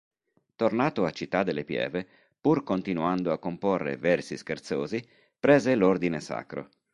[0.55, 2.07] Tornato a Città delle Pieve,
[2.41, 5.07] pur continuando a comporre versi scherzosi,
[5.39, 6.69] prese l'ordine sacro.